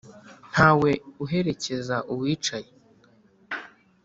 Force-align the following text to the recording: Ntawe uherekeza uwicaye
Ntawe 0.51 0.91
uherekeza 1.23 1.97
uwicaye 2.13 2.69